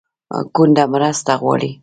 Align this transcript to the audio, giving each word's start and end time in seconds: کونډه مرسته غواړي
کونډه 0.55 0.83
مرسته 0.93 1.33
غواړي 1.41 1.71